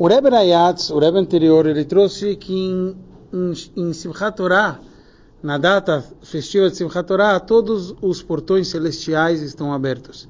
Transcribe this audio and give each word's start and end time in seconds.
O 0.00 0.08
Rebbe 0.08 0.30
Rayatz, 0.30 0.88
o 0.88 0.98
Rebbe 0.98 1.18
anterior, 1.18 1.66
ele 1.66 1.84
trouxe 1.84 2.34
que 2.34 2.54
em, 2.54 2.96
em, 3.34 3.52
em 3.76 3.92
Simchat 3.92 4.34
Torah, 4.34 4.80
na 5.42 5.58
data 5.58 6.02
festiva 6.22 6.70
de 6.70 6.76
Simchat 6.78 7.06
Torah, 7.06 7.38
todos 7.38 7.94
os 8.00 8.22
portões 8.22 8.68
celestiais 8.68 9.42
estão 9.42 9.74
abertos. 9.74 10.26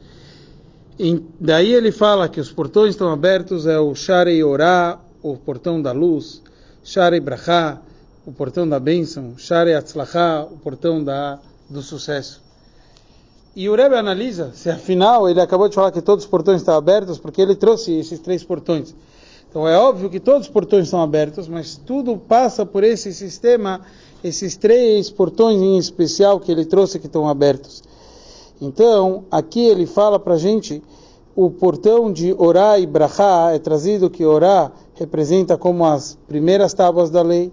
E 0.98 1.22
daí 1.38 1.72
ele 1.72 1.93
fala 1.93 2.29
que 2.29 2.41
os 2.41 2.51
portões 2.51 2.91
estão 2.95 3.12
abertos, 3.12 3.64
é 3.64 3.79
o 3.79 3.95
Sharei 3.95 4.43
Orá, 4.43 4.98
o 5.22 5.37
portão 5.37 5.81
da 5.81 5.93
luz, 5.93 6.43
Sharei 6.83 7.21
Brachá, 7.21 7.81
o 8.27 8.33
portão 8.33 8.69
da 8.69 8.81
bênção, 8.81 9.39
Sharei 9.39 9.77
Atzlachá, 9.77 10.49
o 10.51 10.57
portão 10.57 11.05
da, 11.05 11.39
do 11.69 11.81
sucesso. 11.81 12.43
E 13.55 13.69
o 13.69 13.77
Rebbe 13.77 13.95
analisa 13.95 14.51
se 14.53 14.69
afinal 14.69 15.29
ele 15.29 15.41
acabou 15.41 15.69
de 15.69 15.77
falar 15.77 15.93
que 15.93 16.02
todos 16.02 16.25
os 16.25 16.30
portões 16.30 16.61
estão 16.61 16.75
abertos, 16.75 17.21
porque 17.21 17.41
ele 17.41 17.55
trouxe 17.55 17.93
esses 17.93 18.19
três 18.19 18.43
portões. 18.43 18.97
Então 19.51 19.66
é 19.66 19.77
óbvio 19.77 20.09
que 20.09 20.20
todos 20.20 20.46
os 20.46 20.48
portões 20.48 20.84
estão 20.84 21.02
abertos, 21.02 21.48
mas 21.48 21.77
tudo 21.77 22.16
passa 22.16 22.64
por 22.64 22.84
esse 22.84 23.12
sistema, 23.12 23.80
esses 24.22 24.56
três 24.56 25.10
portões 25.10 25.60
em 25.60 25.77
especial 25.77 26.38
que 26.38 26.52
ele 26.52 26.64
trouxe 26.64 27.00
que 27.00 27.06
estão 27.06 27.28
abertos. 27.28 27.82
Então, 28.60 29.24
aqui 29.28 29.60
ele 29.60 29.86
fala 29.86 30.20
para 30.20 30.34
a 30.34 30.38
gente, 30.38 30.80
o 31.34 31.50
portão 31.50 32.12
de 32.12 32.32
Orá 32.38 32.78
e 32.78 32.86
Brachá 32.86 33.50
é 33.52 33.58
trazido 33.58 34.08
que 34.08 34.24
Orá 34.24 34.70
representa 34.94 35.58
como 35.58 35.84
as 35.84 36.16
primeiras 36.28 36.72
tábuas 36.72 37.10
da 37.10 37.22
lei, 37.22 37.52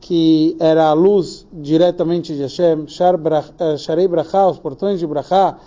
que 0.00 0.56
era 0.58 0.86
a 0.86 0.94
luz 0.94 1.46
diretamente 1.52 2.34
de 2.34 2.40
Hashem, 2.40 2.86
eh, 2.86 3.76
Sharei 3.76 4.08
Brachá, 4.08 4.48
os 4.48 4.58
portões 4.58 4.98
de 4.98 5.06
Brachá, 5.06 5.58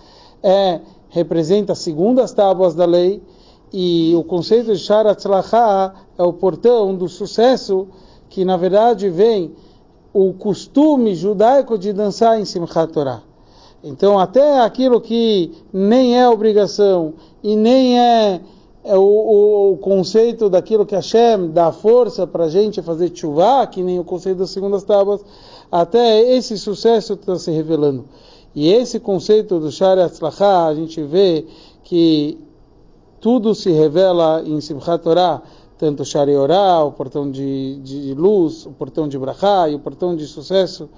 é, 0.41 0.79
representa 1.09 1.73
as 1.73 1.79
segundas 1.79 2.31
tábuas 2.31 2.73
da 2.73 2.85
lei, 2.85 3.21
e 3.73 4.13
o 4.15 4.23
conceito 4.23 4.73
de 4.73 4.79
Sharat 4.79 5.17
Tzlachá 5.19 5.93
é 6.17 6.23
o 6.23 6.33
portão 6.33 6.93
do 6.95 7.07
sucesso, 7.07 7.87
que 8.29 8.43
na 8.43 8.57
verdade 8.57 9.09
vem 9.09 9.53
o 10.13 10.33
costume 10.33 11.15
judaico 11.15 11.77
de 11.77 11.93
dançar 11.93 12.39
em 12.39 12.43
Simchat 12.43 12.91
Torah. 12.91 13.23
Então, 13.83 14.19
até 14.19 14.59
aquilo 14.59 14.99
que 14.99 15.51
nem 15.71 16.19
é 16.19 16.27
obrigação 16.27 17.13
e 17.41 17.55
nem 17.55 17.99
é, 17.99 18.41
é 18.83 18.97
o, 18.97 19.71
o, 19.71 19.77
conceito 19.77 20.49
daquilo 20.49 20.85
que 20.85 20.93
Hashem 20.93 21.49
dá 21.49 21.71
força 21.71 22.27
para 22.27 22.45
a 22.45 22.49
gente 22.49 22.81
fazer 22.81 23.11
chuva, 23.15 23.65
que 23.67 23.81
nem 23.81 23.99
o 23.99 24.03
conceito 24.03 24.39
das 24.39 24.51
segundas 24.51 24.83
tábuas, 24.83 25.21
até 25.71 26.21
esse 26.35 26.57
sucesso 26.57 27.13
está 27.13 27.37
se 27.37 27.49
revelando. 27.51 28.05
E 28.53 28.71
esse 28.71 28.99
conceito 28.99 29.59
do 29.59 29.71
Sharat 29.71 30.11
Tzlachá, 30.11 30.65
a 30.65 30.75
gente 30.75 31.01
vê 31.01 31.45
que 31.83 32.37
tudo 33.21 33.53
se 33.53 33.71
revela 33.71 34.41
em 34.43 34.59
Simchat 34.59 35.03
Torah, 35.03 35.43
tanto 35.77 36.03
Shari 36.03 36.35
Orah, 36.35 36.83
o 36.83 36.91
portão 36.91 37.29
de, 37.29 37.79
de, 37.81 38.13
luz, 38.15 38.65
o 38.65 38.71
portão 38.71 39.07
de 39.07 39.17
Brachá 39.17 39.69
e 39.69 39.75
o 39.75 39.79
portão 39.79 40.15
de 40.15 40.25
sucesso, 40.25 40.89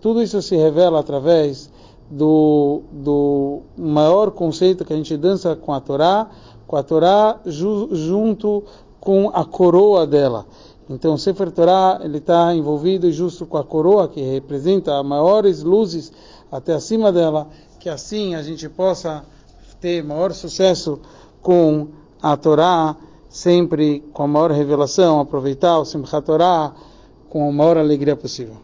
tudo 0.00 0.22
isso 0.22 0.40
se 0.42 0.54
revela 0.54 1.00
através 1.00 1.70
do, 2.10 2.82
do 2.92 3.62
maior 3.76 4.30
conceito 4.30 4.84
que 4.84 4.92
a 4.92 4.96
gente 4.96 5.16
dança 5.16 5.56
com 5.56 5.72
a 5.72 5.80
Torá, 5.80 6.30
com 6.66 6.76
a 6.76 6.82
Torá 6.82 7.40
ju, 7.46 7.88
junto 7.92 8.64
com 9.00 9.30
a 9.32 9.44
coroa 9.44 10.06
dela. 10.06 10.46
Então, 10.90 11.14
o 11.14 11.18
Sefer 11.18 11.50
Torah 11.50 12.00
ele 12.02 12.18
está 12.18 12.54
envolvido 12.54 13.10
justo 13.10 13.46
com 13.46 13.56
a 13.56 13.64
coroa 13.64 14.08
que 14.08 14.20
representa 14.20 14.98
as 14.98 15.06
maiores 15.06 15.62
luzes 15.62 16.12
até 16.50 16.74
acima 16.74 17.10
dela, 17.10 17.48
que 17.80 17.88
assim 17.88 18.34
a 18.34 18.42
gente 18.42 18.68
possa 18.68 19.24
ter 19.80 20.04
maior 20.04 20.32
sucesso 20.32 21.00
com 21.42 21.88
a 22.22 22.36
Torá, 22.36 22.96
sempre 23.28 24.00
com 24.12 24.22
a 24.22 24.28
maior 24.28 24.52
revelação, 24.52 25.20
aproveitar 25.20 25.78
o 25.78 25.84
Simchat 25.84 26.24
Torá 26.24 26.72
com 27.28 27.48
a 27.48 27.52
maior 27.52 27.76
alegria 27.76 28.14
possível. 28.14 28.56